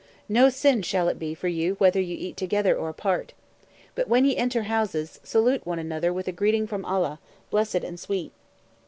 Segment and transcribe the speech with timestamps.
[0.27, 3.33] No sin shall it be for you whether ye eat together or apart.
[3.93, 7.19] But when ye enter houses, salute one another with a greeting from Allah,
[7.51, 8.31] blessed and sweet.